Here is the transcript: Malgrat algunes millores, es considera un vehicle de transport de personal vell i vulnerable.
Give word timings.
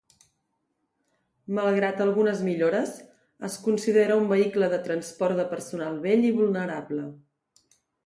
Malgrat 1.57 2.01
algunes 2.07 2.41
millores, 2.49 2.95
es 3.51 3.59
considera 3.69 4.19
un 4.25 4.33
vehicle 4.35 4.73
de 4.75 4.83
transport 4.91 5.43
de 5.45 5.49
personal 5.55 6.05
vell 6.11 6.29
i 6.33 6.37
vulnerable. 6.43 7.09